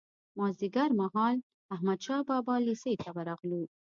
[0.37, 1.37] مازیګر مهال
[1.75, 3.63] احمدشاه بابا لېسې ته ورغلو.